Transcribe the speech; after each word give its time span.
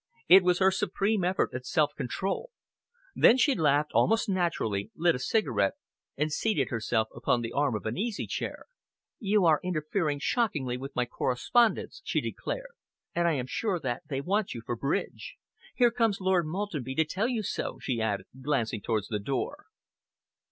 It 0.27 0.43
was 0.43 0.57
her 0.57 0.71
supreme 0.71 1.23
effort 1.23 1.51
at 1.53 1.63
self 1.63 1.91
control. 1.95 2.49
Then 3.15 3.37
she 3.37 3.53
laughed 3.53 3.91
almost 3.93 4.27
naturally, 4.27 4.89
lit 4.95 5.13
a 5.13 5.19
cigarette, 5.19 5.73
and 6.17 6.31
seated 6.33 6.69
herself 6.71 7.09
upon 7.13 7.41
the 7.41 7.51
arm 7.51 7.75
of 7.75 7.85
an 7.85 7.99
easy 7.99 8.25
chair. 8.25 8.65
"You 9.19 9.45
are 9.45 9.59
interfering 9.63 10.17
shockingly 10.17 10.75
with 10.75 10.95
my 10.95 11.05
correspondence," 11.05 12.01
she 12.03 12.19
declared, 12.19 12.71
"and 13.13 13.27
I 13.27 13.33
am 13.33 13.45
sure 13.45 13.79
that 13.79 14.01
they 14.09 14.21
want 14.21 14.55
you 14.55 14.63
for 14.65 14.75
bridge. 14.75 15.35
Here 15.75 15.91
comes 15.91 16.19
Lord 16.19 16.47
Maltenby 16.47 16.95
to 16.95 17.05
tell 17.05 17.27
you 17.27 17.43
so," 17.43 17.77
she 17.79 18.01
added, 18.01 18.25
glancing 18.41 18.81
towards 18.81 19.07
the 19.07 19.19
door. 19.19 19.67